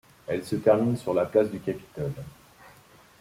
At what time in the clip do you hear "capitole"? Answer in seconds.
1.59-2.11